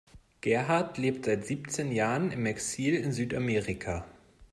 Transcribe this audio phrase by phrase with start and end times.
[0.43, 4.03] Gerhard lebt seit siebzehn Jahren im Exil in Südamerika.